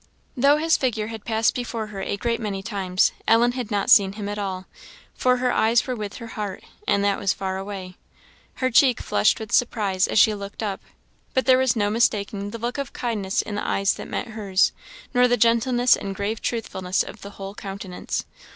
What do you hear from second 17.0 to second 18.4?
of the whole countenance.